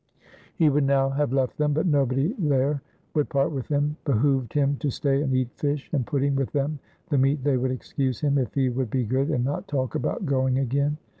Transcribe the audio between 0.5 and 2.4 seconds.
He would now have left them, but nobody